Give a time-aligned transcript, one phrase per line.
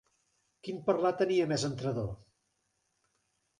[0.67, 2.11] Quin parlar tenia més entrador!